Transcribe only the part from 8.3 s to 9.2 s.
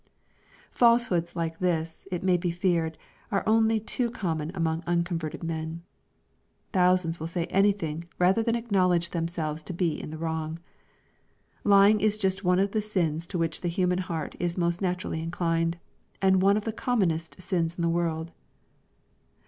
than acknowledge